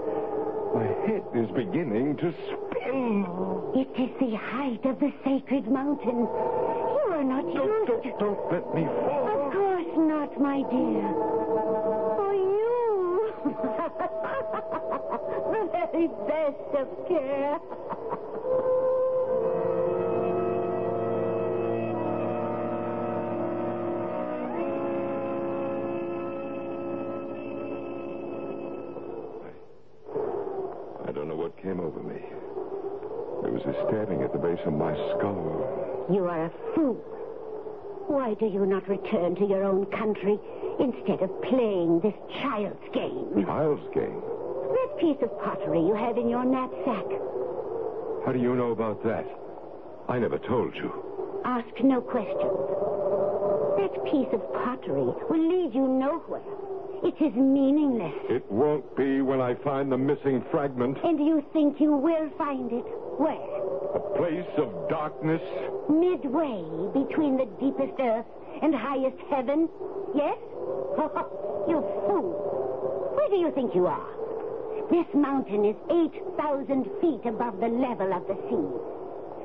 [0.74, 3.26] My head is beginning to spin.
[3.74, 6.20] It is the height of the sacred mountain.
[6.20, 9.48] You are not Don't, used don't, don't let me fall.
[9.48, 11.14] Of course not, my dear.
[12.18, 13.34] For you.
[15.50, 17.60] the very best of care.
[34.66, 36.08] Of my skull.
[36.12, 36.96] You are a fool.
[38.08, 40.40] Why do you not return to your own country
[40.80, 43.46] instead of playing this child's game?
[43.46, 44.22] Child's game.
[44.74, 47.06] That piece of pottery you have in your knapsack.
[48.26, 49.26] How do you know about that?
[50.08, 50.92] I never told you.
[51.46, 52.60] Ask no questions.
[53.78, 56.42] That piece of pottery will lead you nowhere.
[57.02, 58.14] It is meaningless.
[58.30, 60.98] It won't be when I find the missing fragment.
[61.04, 62.86] And you think you will find it?
[63.18, 63.38] Where?
[64.30, 65.42] Place of darkness.
[65.90, 66.62] Midway
[66.94, 68.30] between the deepest earth
[68.62, 69.68] and highest heaven?
[70.14, 70.38] Yes?
[71.66, 73.10] you fool.
[73.18, 74.06] Where do you think you are?
[74.92, 75.76] This mountain is
[76.38, 78.70] 8,000 feet above the level of the sea.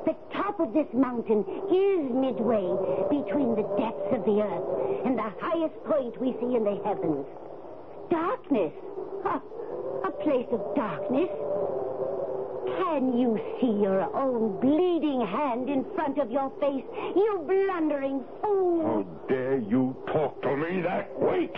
[0.04, 2.68] The top of this mountain is midway
[3.08, 4.68] between the depths of the earth
[5.08, 7.24] and the highest point we see in the heavens.
[8.10, 8.74] Darkness.
[9.24, 9.40] Huh.
[10.04, 11.32] A place of darkness.
[12.76, 16.84] Can you see your own bleeding hand in front of your face?
[17.14, 18.82] You blundering fool.
[18.82, 21.50] How dare you talk to me that way?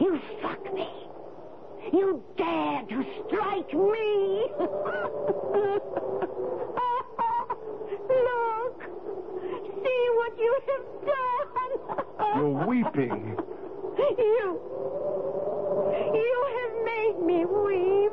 [0.00, 0.88] You struck me.
[1.92, 4.46] You dare to strike me.
[8.08, 8.78] Look.
[9.82, 11.72] See what you have done.
[12.36, 13.36] You're weeping.
[14.18, 14.60] You.
[15.76, 18.12] You have made me weep.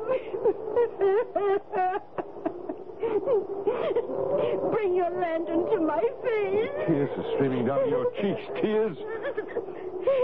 [4.70, 6.86] Bring your lantern to my face.
[6.86, 8.42] Tears are streaming down your cheeks.
[8.60, 8.96] Tears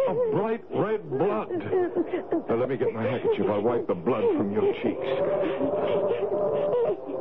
[0.08, 1.48] of bright red blood.
[2.48, 3.46] Now, let me get my handkerchief.
[3.48, 5.06] I'll wipe the blood from your cheeks.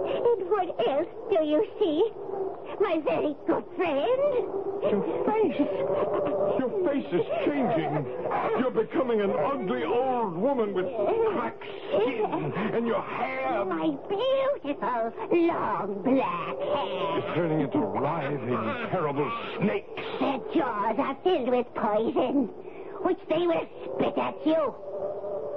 [0.09, 2.11] And what else do you see?
[2.79, 4.21] My very good friend.
[4.81, 5.59] Your face.
[6.59, 8.05] Your face is changing.
[8.59, 10.85] You're becoming an ugly old woman with
[11.33, 13.65] cracked skin and your hair.
[13.65, 17.19] My beautiful long black hair.
[17.19, 18.47] You're turning into writhing,
[18.91, 19.87] terrible snakes.
[20.19, 22.48] Their jaws are filled with poison,
[23.03, 24.73] which they will spit at you.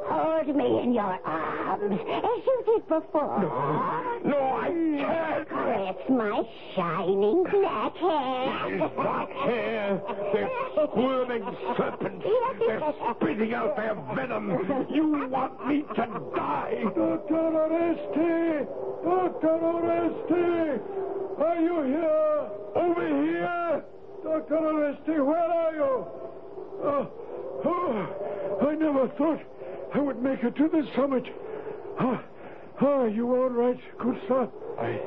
[0.04, 3.38] Hold me in your arms, as you did before.
[3.40, 5.48] No, no, I can't.
[5.48, 6.42] Caress my
[6.74, 8.70] shining black hair.
[8.70, 10.02] These black hair,
[10.32, 10.50] they're
[10.88, 11.44] squirming
[11.76, 12.24] serpents.
[12.58, 14.50] They're spitting out their venom.
[14.90, 16.82] You want me to die.
[16.82, 17.34] Dr.
[17.62, 18.66] Oreste!
[19.04, 19.58] Dr.
[19.62, 20.80] Oreste!
[21.38, 22.50] Are you here?
[22.74, 23.84] Over here.
[24.22, 24.56] Dr.
[24.56, 26.06] Oreste, where are you?
[26.84, 27.10] Oh,
[27.64, 29.40] oh, I never thought
[29.94, 31.24] I would make it to the summit.
[32.00, 32.20] Oh,
[32.80, 34.48] oh, are you all right, good sir?
[34.78, 35.00] I.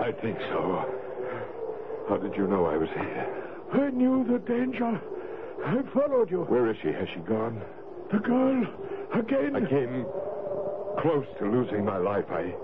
[0.00, 0.84] I think so.
[2.08, 3.26] How did you know I was here?
[3.72, 5.00] I knew the danger.
[5.64, 6.42] I followed you.
[6.42, 6.88] Where is she?
[6.88, 7.60] Has she gone?
[8.12, 8.64] The girl,
[9.14, 9.56] again.
[9.56, 10.06] I came
[11.00, 12.26] close to losing my life.
[12.30, 12.54] I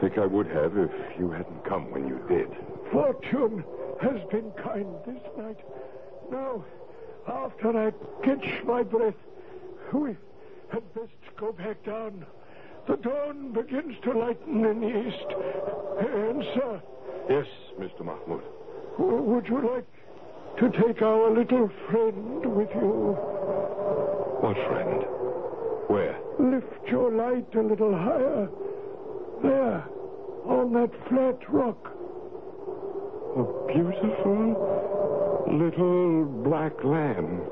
[0.00, 2.48] think I would have if you hadn't come when you did.
[2.92, 3.64] Fortune
[4.02, 5.58] has been kind this night.
[6.30, 6.64] Now,
[7.26, 7.90] after I
[8.24, 9.14] catch my breath,
[9.92, 10.16] we
[10.70, 12.24] had best go back down.
[12.86, 15.26] The dawn begins to lighten in the east.
[16.00, 16.82] And, sir,
[17.28, 17.46] Yes,
[17.80, 18.04] Mr.
[18.04, 18.42] Mahmoud.
[18.98, 19.86] would you like
[20.58, 23.16] to take our little friend with you?
[24.40, 25.02] What friend?
[25.88, 26.18] Where?
[26.38, 28.48] Lift your light a little higher.
[29.42, 29.84] There,
[30.46, 31.90] on that flat rock.
[33.36, 34.54] A beautiful
[35.50, 37.42] little black lamb.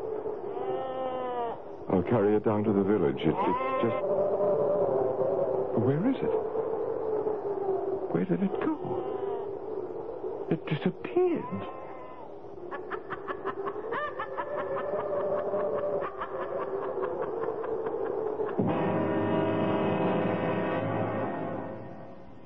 [1.91, 3.21] I'll carry it down to the village.
[3.21, 3.97] It, it just.
[5.79, 6.35] Where is it?
[8.13, 10.47] Where did it go?
[10.51, 11.43] It disappeared.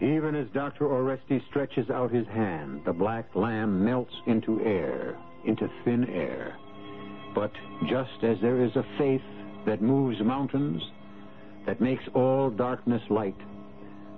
[0.00, 0.85] Even as Dr.
[0.85, 6.56] Oresti stretches out his hand, the black lamb melts into air, into thin air.
[7.35, 7.52] But
[7.88, 9.22] just as there is a faith
[9.66, 10.82] that moves mountains,
[11.66, 13.37] that makes all darkness light,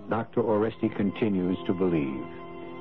[0.08, 0.42] Dr.
[0.42, 2.24] Oresti continues to believe.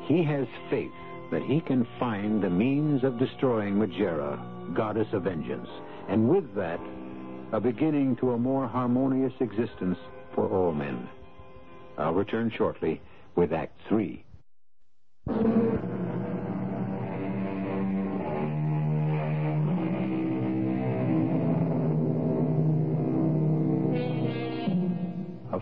[0.05, 0.91] He has faith
[1.31, 5.67] that he can find the means of destroying Megaera, goddess of vengeance,
[6.09, 6.79] and with that,
[7.51, 9.97] a beginning to a more harmonious existence
[10.35, 11.09] for all men.
[11.97, 13.01] I'll return shortly
[13.35, 14.23] with Act Three.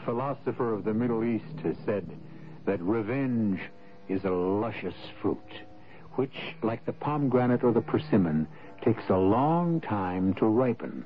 [0.05, 2.07] Philosopher of the Middle East has said
[2.65, 3.59] that revenge
[4.07, 5.37] is a luscious fruit,
[6.13, 8.47] which, like the pomegranate or the persimmon,
[8.83, 11.03] takes a long time to ripen.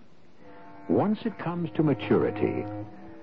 [0.90, 2.66] Once it comes to maturity,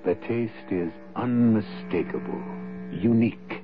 [0.04, 2.42] the taste is unmistakable,
[2.90, 3.62] unique,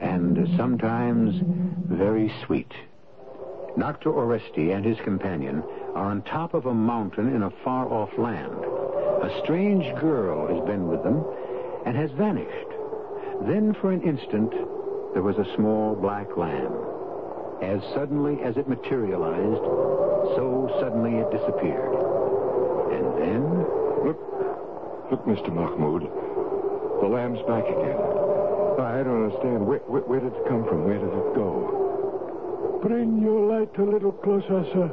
[0.00, 1.40] and sometimes
[1.86, 2.72] very sweet.
[3.78, 4.10] Dr.
[4.10, 5.62] Oresti and his companion
[5.94, 8.73] are on top of a mountain in a far off land.
[9.24, 11.24] A strange girl has been with them
[11.86, 12.68] and has vanished.
[13.48, 14.52] Then, for an instant,
[15.14, 16.76] there was a small black lamb.
[17.62, 19.64] As suddenly as it materialized,
[20.36, 21.96] so suddenly it disappeared.
[22.92, 23.64] And then,
[24.04, 24.20] Look,
[25.10, 25.48] look, Mr.
[25.48, 26.04] Mahmoud.
[27.00, 27.96] The lamb's back again.
[28.76, 29.64] I don't understand.
[29.64, 30.84] Where, where, where did it come from?
[30.84, 32.78] Where did it go?
[32.84, 34.92] Bring your light a little closer, sir.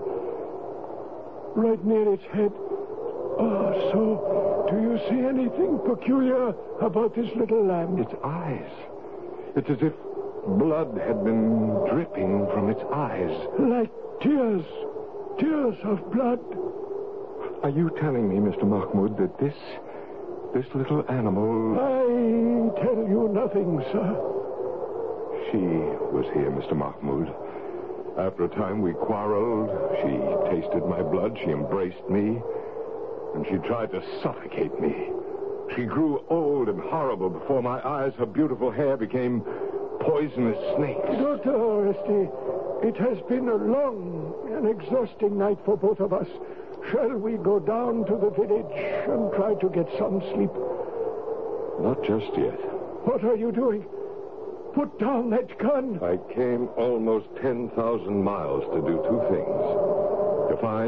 [1.59, 2.53] Right near its head.
[3.41, 7.97] Ah, so do you see anything peculiar about this little lamb?
[7.97, 8.69] Its eyes.
[9.56, 9.93] It's as if
[10.47, 13.34] blood had been dripping from its eyes.
[13.60, 14.63] Like tears.
[15.39, 16.39] Tears of blood.
[17.63, 18.63] Are you telling me, Mr.
[18.63, 19.56] Mahmoud, that this
[20.54, 24.08] this little animal I tell you nothing, sir.
[25.49, 25.63] she
[26.12, 26.75] was here, Mr.
[26.75, 27.34] Mahmoud?
[28.19, 29.69] After a time we quarreled.
[30.01, 30.12] She
[30.51, 32.41] tasted my blood, she embraced me,
[33.35, 35.09] and she tried to suffocate me.
[35.75, 38.13] She grew old and horrible before my eyes.
[38.17, 39.41] Her beautiful hair became
[40.01, 41.07] poisonous snakes.
[41.07, 41.53] Dr.
[41.53, 42.29] Oresti,
[42.83, 46.27] it has been a long and exhausting night for both of us.
[46.91, 48.75] Shall we go down to the village
[49.07, 50.51] and try to get some sleep?
[51.79, 52.59] Not just yet.
[53.05, 53.85] What are you doing?
[54.73, 55.99] Put down that gun.
[56.01, 60.11] I came almost 10,000 miles to do two things.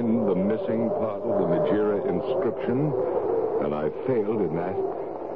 [0.04, 2.92] Find the missing part of the Megaera inscription,
[3.64, 4.76] and I failed in that.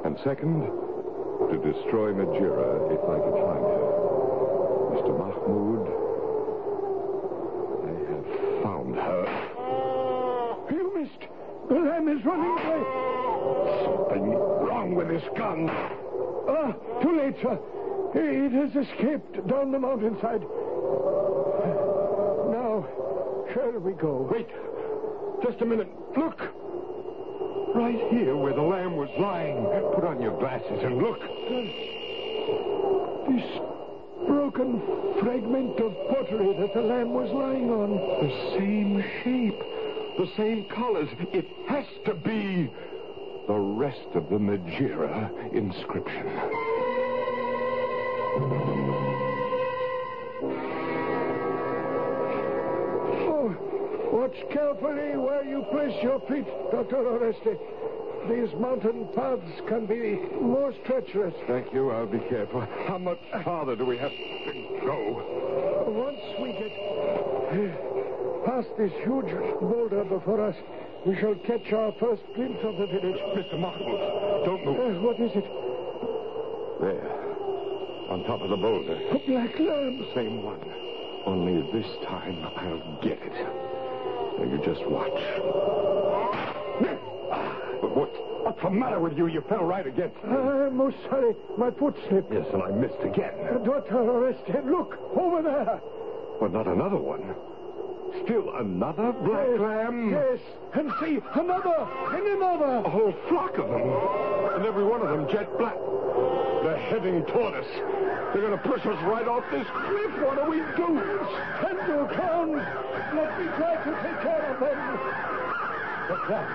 [0.04, 0.60] And second,
[1.48, 3.86] to destroy Megaera if I could find her.
[4.92, 5.12] Mr.
[5.16, 5.88] Mahmoud,
[7.88, 8.28] I have
[8.62, 9.24] found her.
[10.76, 11.24] You missed.
[11.70, 12.84] The lamb is running away.
[13.86, 14.36] Something
[14.68, 15.70] wrong with this gun.
[16.50, 17.58] Ah, too late, sir.
[18.16, 20.44] It has escaped down the mountainside.
[23.58, 24.30] Now, shall we go?
[24.32, 24.48] Wait.
[25.44, 25.90] Just a minute.
[26.16, 26.40] Look.
[27.74, 29.66] Right here where the lamb was lying.
[29.96, 31.20] Put on your glasses and look.
[33.28, 33.60] This
[34.28, 34.80] broken
[35.20, 37.98] fragment of pottery that the lamb was lying on.
[38.22, 39.60] The same shape.
[40.20, 41.10] The same colors.
[41.34, 42.72] It has to be
[43.48, 46.28] the rest of the Megaera inscription.
[54.28, 56.98] Watch carefully where you place your feet, Dr.
[56.98, 57.58] Oresti.
[58.30, 61.34] These mountain paths can be most treacherous.
[61.48, 61.92] Thank you.
[61.92, 62.62] I'll be careful.
[62.88, 65.86] How much farther do we have to go?
[65.88, 66.74] Once we get
[68.46, 70.56] past this huge boulder before us,
[71.06, 73.20] we shall catch our first glimpse of the village.
[73.38, 73.60] Mr.
[73.60, 74.80] Mahmoud, don't move.
[74.80, 75.48] Uh, what is it?
[76.82, 78.12] There.
[78.12, 79.00] On top of the boulder.
[79.12, 80.06] A black lamb.
[80.14, 80.60] Same one.
[81.26, 83.77] Only this time I'll get it.
[84.40, 85.20] You just watch.
[87.82, 88.12] But what,
[88.48, 89.28] what What's the matter with you?
[89.28, 90.32] You fell right against me.
[90.32, 91.36] I'm most sorry.
[91.60, 92.34] My foot slipped.
[92.34, 93.34] Yes, and I missed again.
[93.54, 93.94] Uh, Dr.
[94.02, 95.80] Oresti, look, over there.
[96.40, 97.36] But not another one.
[98.24, 100.10] Still another black yes, lamb?
[100.10, 100.40] Yes,
[100.74, 101.86] and see, another,
[102.16, 102.82] and another.
[102.86, 103.84] A whole flock of them.
[104.56, 105.78] And every one of them jet black.
[106.64, 107.68] They're heading toward us.
[108.38, 110.14] They're going to push us right off this cliff.
[110.22, 111.02] What do we do?
[111.58, 112.54] Stand your ground.
[112.54, 114.78] Let me try to take care of them.
[116.06, 116.46] What's that?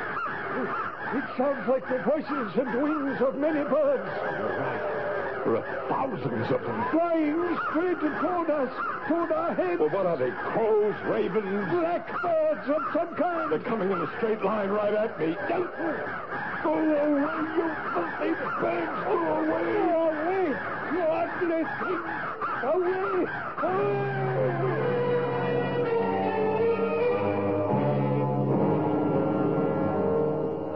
[1.19, 4.07] It sounds like the voices and wings of many birds.
[5.43, 6.85] There are thousands of them.
[6.93, 8.71] Flying straight toward us,
[9.09, 9.81] toward our heads.
[9.81, 10.31] Well, what are they?
[10.31, 11.67] Crows, ravens?
[11.73, 13.51] Blackbirds of some kind.
[13.51, 15.35] They're coming in a straight line right at me.
[15.49, 15.67] Don't!
[16.63, 17.11] Go away,
[17.59, 19.03] you filthy birds!
[19.03, 20.12] Go away!
[21.43, 22.01] Away, you ugly thing!
[22.63, 23.27] Away!
[23.63, 24.13] Away!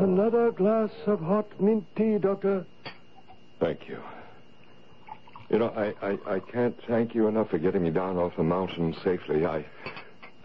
[0.01, 2.67] Another glass of hot mint tea, Doctor.
[3.61, 4.01] Thank you.
[5.51, 8.43] You know, I, I, I can't thank you enough for getting me down off the
[8.43, 9.47] mountain safely.
[9.47, 9.64] I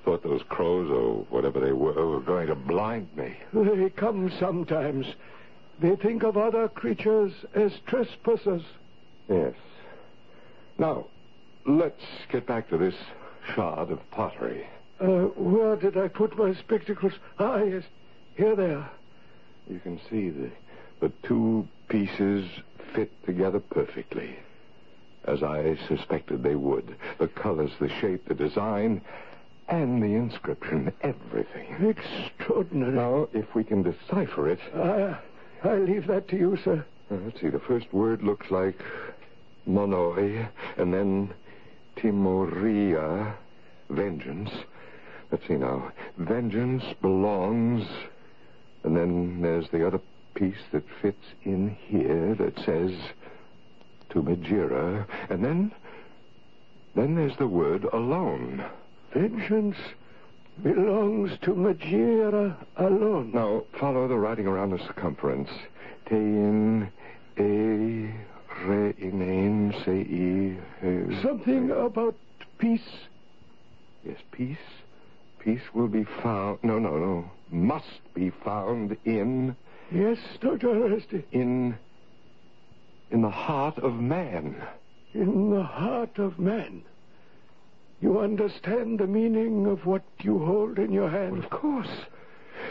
[0.05, 3.35] thought those crows, or whatever they were, were going to blind me.
[3.53, 5.07] They come sometimes.
[5.79, 8.63] They think of other creatures as trespassers.
[9.27, 9.55] Yes.
[10.81, 11.05] Now,
[11.67, 12.01] let's
[12.31, 12.95] get back to this
[13.53, 14.65] shard of pottery.
[14.99, 17.13] Uh, where did I put my spectacles?
[17.37, 17.83] Ah, yes.
[18.35, 18.89] Here they are.
[19.69, 20.49] You can see the,
[20.99, 22.49] the two pieces
[22.95, 24.35] fit together perfectly.
[25.25, 26.95] As I suspected they would.
[27.19, 29.01] The colors, the shape, the design,
[29.67, 31.95] and the inscription, everything.
[31.95, 32.93] Extraordinary.
[32.93, 34.59] Now, if we can decipher it.
[34.75, 35.15] I,
[35.63, 36.83] I leave that to you, sir.
[37.11, 38.81] Let's see, the first word looks like
[39.67, 40.47] monoi,
[40.77, 41.33] and then
[41.97, 43.33] timoria,
[43.89, 44.51] vengeance.
[45.31, 45.91] Let's see now.
[46.17, 47.87] Vengeance belongs.
[48.83, 50.01] And then there's the other
[50.33, 52.91] piece that fits in here that says
[54.09, 55.05] to Megaera.
[55.29, 55.71] And then.
[56.93, 58.65] Then there's the word alone.
[59.13, 59.77] Vengeance
[60.61, 63.31] belongs to Majira alone.
[63.33, 65.49] Now, follow the writing around the circumference.
[66.07, 66.91] Tein,
[67.37, 68.00] e, re,
[69.85, 71.13] inain, se, e, eh, he.
[71.15, 72.15] Eh, Something about
[72.57, 73.07] peace.
[74.03, 74.57] Yes, peace.
[75.39, 76.59] Peace will be found.
[76.63, 77.31] No, no, no.
[77.49, 79.55] Must be found in.
[79.91, 80.67] Yes, Dr.
[80.67, 81.23] Oresti.
[81.31, 81.77] In.
[83.09, 84.55] In the heart of man.
[85.13, 86.83] In the heart of man.
[87.99, 91.33] You understand the meaning of what you hold in your hand?
[91.33, 92.05] Well, of course.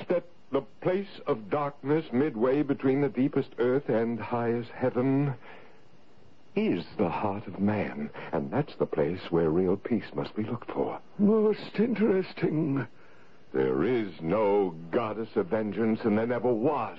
[0.09, 5.35] That the place of darkness midway between the deepest earth and highest heaven
[6.57, 8.11] is the heart of man.
[8.33, 10.99] And that's the place where real peace must be looked for.
[11.19, 12.87] Most interesting.
[13.53, 16.99] There is no goddess of vengeance, and there never was.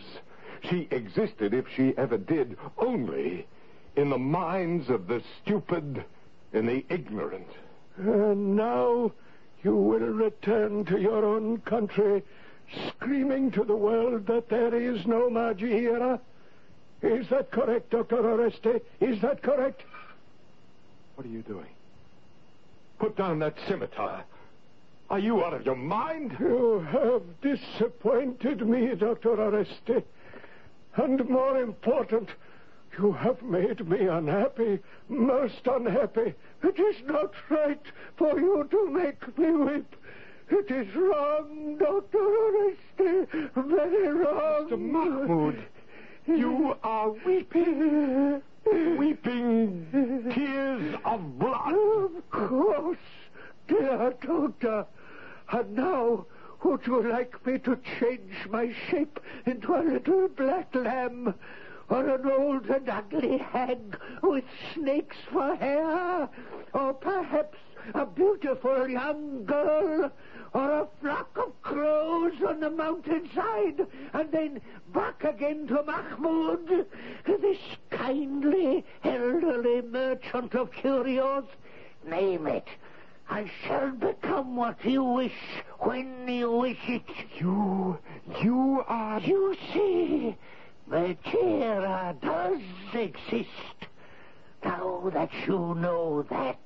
[0.70, 3.48] She existed, if she ever did, only
[3.96, 6.04] in the minds of the stupid
[6.54, 7.48] and the ignorant.
[7.98, 9.12] And now
[9.64, 12.24] you will return to your own country,
[12.88, 16.20] screaming to the world that there is no Megaera.
[17.02, 18.18] Is that correct, Dr.
[18.18, 18.82] Oresti?
[19.00, 19.82] Is that correct?
[21.16, 21.68] What are you doing?
[23.00, 24.24] Put down that scimitar.
[25.10, 26.38] Are you out of your mind?
[26.40, 29.36] You have disappointed me, Dr.
[29.36, 30.04] Oresti.
[30.96, 32.30] And more important,
[32.98, 34.80] you have made me unhappy,
[35.10, 36.34] most unhappy.
[36.64, 37.82] It is not right
[38.18, 39.96] for you to make me weep.
[40.50, 42.18] It is wrong, Dr.
[42.18, 43.28] Oresti.
[43.56, 44.70] Very wrong.
[44.70, 44.80] Mr.
[44.80, 45.64] Mahmoud,
[46.28, 48.42] you are weeping.
[48.66, 49.88] Weeping
[50.34, 51.74] tears of blood.
[51.74, 52.98] Of course,
[53.68, 54.86] dear doctor.
[55.52, 56.26] And now,
[56.64, 61.34] would you like me to change my shape into a little black lamb?
[61.90, 66.30] Or an old and ugly hag with snakes for hair?
[66.74, 67.58] Or perhaps
[67.96, 70.12] a beautiful young girl?
[70.54, 73.88] Or a flock of crows on the mountainside?
[74.14, 74.62] And then
[74.94, 76.88] back again to Mahmoud,
[77.26, 77.58] this
[77.90, 81.46] kindly, elderly merchant of curios?
[82.06, 82.68] Name it.
[83.30, 85.32] I shall become what you wish
[85.80, 87.10] when you wish it.
[87.40, 87.98] You,
[88.42, 89.22] you are.
[89.22, 90.36] You see,
[90.90, 92.60] Megaera does
[92.94, 93.88] exist.
[94.66, 96.60] Now that you know that,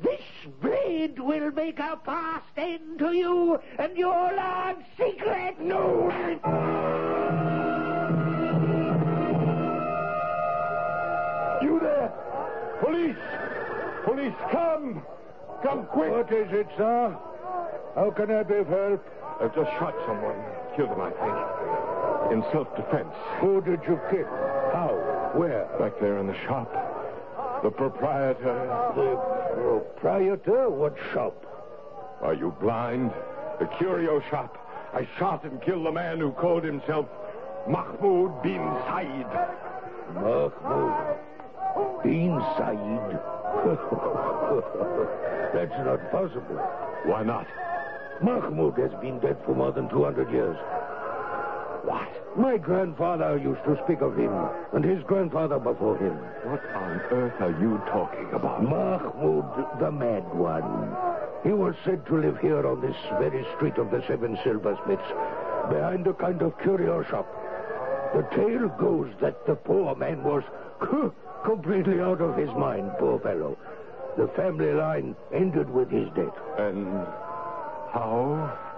[0.00, 0.20] this
[0.60, 5.60] blade will make a fast end to you and your large secret.
[5.60, 6.10] No.
[11.62, 12.12] You there!
[12.80, 13.16] Police!
[14.04, 15.02] Police, come!
[15.62, 16.10] Come quick!
[16.10, 17.16] What is it, sir?
[17.94, 19.06] How can I be of help?
[19.40, 20.36] I've just shot someone.
[20.76, 22.32] Killed him, I think.
[22.32, 23.12] in self-defense.
[23.40, 24.26] Who did you kill?
[24.72, 25.32] How?
[25.34, 25.66] Where?
[25.78, 26.72] Back there in the shop.
[27.62, 28.66] The proprietor.
[28.96, 29.16] The
[29.54, 30.68] proprietor?
[30.68, 31.46] What shop?
[32.20, 33.12] Are you blind?
[33.60, 34.58] The curio shop.
[34.92, 37.06] I shot and killed the man who called himself
[37.68, 39.30] Mahmoud bin Said.
[40.14, 41.18] Mahmoud
[42.02, 43.20] bin Said.
[45.54, 46.56] That's not possible.
[47.04, 47.46] Why not?
[48.22, 50.56] Mahmoud has been dead for more than 200 years.
[52.36, 54.32] My grandfather used to speak of him,
[54.72, 56.16] and his grandfather before him.
[56.44, 58.62] What on earth are you talking about?
[58.62, 60.96] Mahmoud, the mad one.
[61.42, 65.02] He was said to live here on this very street of the Seven Silversmiths,
[65.70, 67.26] behind a kind of curio shop.
[68.14, 70.42] The tale goes that the poor man was
[71.44, 73.58] completely out of his mind, poor fellow.
[74.16, 76.36] The family line ended with his death.
[76.58, 76.86] And
[77.92, 78.71] how?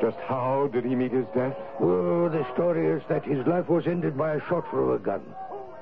[0.00, 1.56] Just how did he meet his death?
[1.80, 5.22] Oh, the story is that his life was ended by a shot from a gun.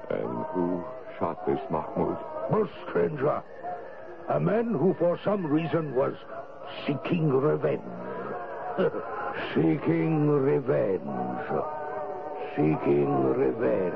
[0.09, 0.83] And who
[1.19, 2.17] shot this Mahmoud?
[2.51, 3.43] A stranger.
[4.31, 6.15] A man who, for some reason, was
[6.87, 7.83] seeking revenge.
[9.55, 11.03] seeking revenge.
[12.57, 13.93] Seeking revenge.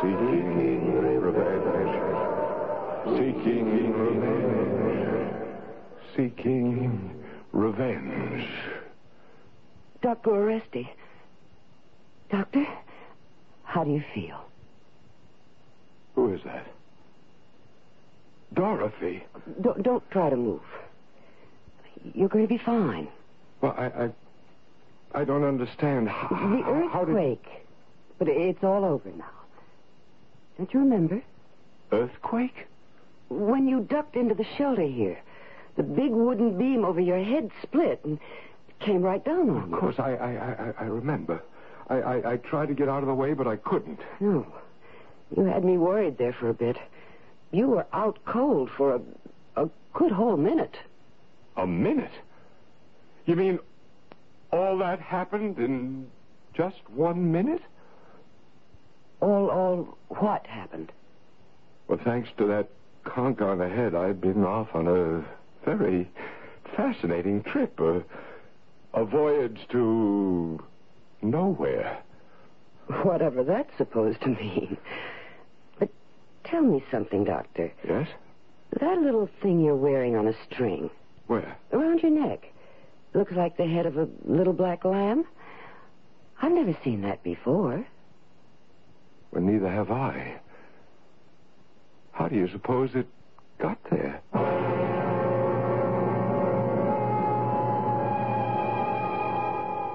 [0.00, 1.54] Seeking revenge.
[3.06, 4.54] Seeking revenge.
[6.16, 7.23] Seeking
[7.54, 8.46] revenge.
[10.02, 10.30] Dr.
[10.30, 10.88] Oresti.
[12.30, 12.66] Doctor,
[13.62, 14.44] how do you feel?
[16.14, 16.66] Who is that?
[18.52, 19.24] Dorothy.
[19.62, 20.60] Don't, don't try to move.
[22.14, 23.08] You're going to be fine.
[23.60, 23.86] Well, I,
[25.14, 26.08] I, I don't understand.
[26.08, 27.46] How, The how did- earthquake.
[28.18, 29.24] But it's all over now.
[30.56, 31.20] Don't you remember?
[31.90, 32.66] Earthquake?
[33.28, 35.20] When you ducked into the shelter here,
[35.76, 38.18] the big wooden beam over your head split and
[38.80, 39.74] came right down on you.
[39.74, 41.42] Of course, I, I, I, I remember.
[41.88, 44.00] I, I, I tried to get out of the way, but I couldn't.
[44.20, 44.46] No.
[45.36, 46.76] You had me worried there for a bit.
[47.50, 50.76] You were out cold for a, a good whole minute.
[51.56, 52.12] A minute?
[53.26, 53.58] You mean
[54.52, 56.06] all that happened in
[56.52, 57.62] just one minute?
[59.20, 60.92] All, all what happened?
[61.88, 62.68] Well, thanks to that
[63.04, 65.24] conk on the head, I've been off on a
[65.64, 66.10] very
[66.76, 67.78] fascinating trip.
[67.80, 68.02] A,
[68.94, 70.62] a voyage to
[71.22, 71.98] nowhere.
[73.02, 74.76] Whatever that's supposed to mean.
[75.78, 75.88] But
[76.44, 77.72] tell me something, Doctor.
[77.88, 78.08] Yes?
[78.80, 80.90] That little thing you're wearing on a string,
[81.28, 81.56] Where?
[81.72, 82.44] around your neck,
[83.14, 85.24] looks like the head of a little black lamb.
[86.42, 87.86] I've never seen that before.
[89.30, 90.40] Well, neither have I.
[92.12, 93.06] How do you suppose it
[93.58, 94.20] got there?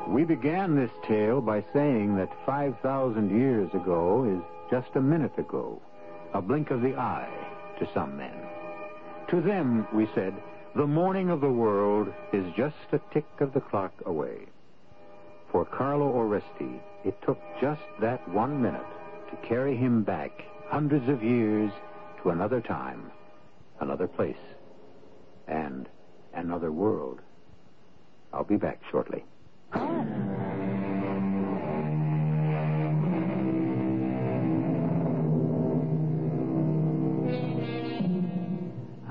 [0.09, 5.79] We began this tale by saying that 5,000 years ago is just a minute ago,
[6.33, 7.29] a blink of the eye
[7.77, 8.33] to some men.
[9.29, 10.33] To them, we said,
[10.75, 14.47] the morning of the world is just a tick of the clock away.
[15.51, 18.81] For Carlo Oresti, it took just that one minute
[19.29, 20.31] to carry him back
[20.69, 21.71] hundreds of years
[22.23, 23.11] to another time,
[23.79, 24.43] another place,
[25.47, 25.87] and
[26.33, 27.19] another world.
[28.33, 29.23] I'll be back shortly.
[29.73, 30.05] Oh.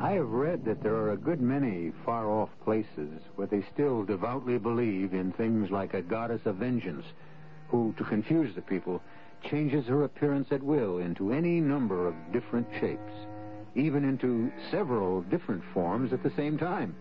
[0.00, 4.04] I have read that there are a good many far off places where they still
[4.04, 7.04] devoutly believe in things like a goddess of vengeance,
[7.68, 9.02] who, to confuse the people,
[9.42, 13.12] changes her appearance at will into any number of different shapes,
[13.74, 16.94] even into several different forms at the same time.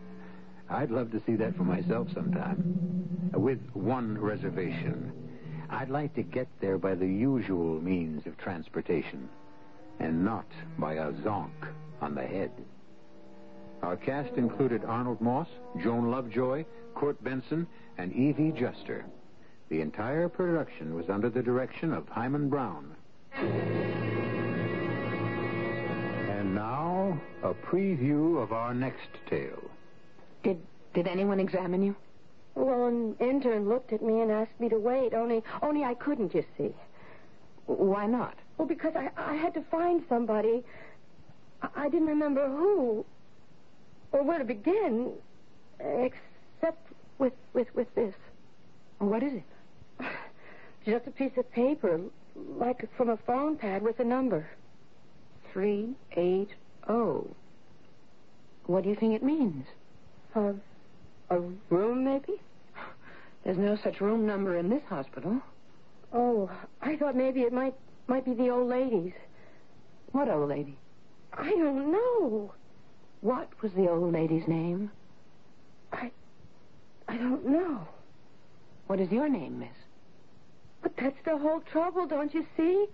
[0.70, 2.98] I'd love to see that for myself sometime.
[3.36, 5.12] Uh, with one reservation.
[5.70, 9.28] I'd like to get there by the usual means of transportation,
[10.00, 10.46] and not
[10.78, 11.68] by a zonk
[12.02, 12.52] on the head.
[13.82, 15.48] Our cast included Arnold Moss,
[15.84, 16.66] Joan Lovejoy,
[16.96, 19.06] Court Benson, and Evie Juster.
[19.70, 22.96] The entire production was under the direction of Himan Brown.
[26.30, 29.70] And now, a preview of our next tale.
[30.48, 30.62] Did
[30.94, 31.94] did anyone examine you?
[32.56, 35.14] Well, an intern looked at me and asked me to wait.
[35.14, 36.34] Only, only I couldn't.
[36.34, 36.74] You see.
[37.66, 38.34] Why not?
[38.58, 40.64] Well, because I, I had to find somebody.
[41.62, 43.06] I, I didn't remember who
[44.14, 45.12] or where to begin,
[45.82, 48.16] except with with with this.
[49.00, 49.44] What is it?
[50.86, 52.00] Just a piece of paper,
[52.58, 54.48] like from a phone pad with a number.
[55.52, 56.52] Three eight
[56.88, 57.28] oh.
[58.66, 59.66] What do you think it means?
[60.36, 60.54] A,
[61.30, 62.40] a room, maybe?
[63.44, 65.42] There's no such room number in this hospital.
[66.14, 66.50] Oh,
[66.82, 67.76] I thought maybe it might
[68.08, 69.14] might be the old lady's.
[70.12, 70.78] What old lady?
[71.34, 72.54] I don't know.
[73.22, 74.92] What was the old lady's name?
[75.92, 76.12] I
[77.08, 77.88] I don't know.
[78.88, 79.70] What is your name, miss?
[80.82, 82.86] But that's the whole trouble, don't you see?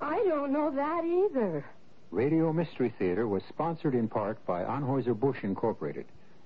[0.00, 1.64] I don't know that either.
[2.10, 6.06] Radio Mystery Theater was sponsored in part by Anheuser-Busch Incorporated,